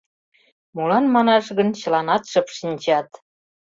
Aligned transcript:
Молан 0.75 1.05
манаш 1.15 1.45
гын 1.57 1.69
чыланат 1.79 2.23
шып 2.31 2.47
шинчат. 2.57 3.09